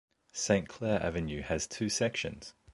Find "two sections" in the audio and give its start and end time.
1.67-2.55